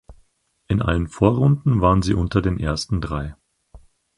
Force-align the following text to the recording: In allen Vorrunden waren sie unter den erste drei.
In 0.67 0.81
allen 0.81 1.07
Vorrunden 1.07 1.79
waren 1.79 2.01
sie 2.01 2.15
unter 2.15 2.41
den 2.41 2.57
erste 2.57 2.99
drei. 2.99 3.35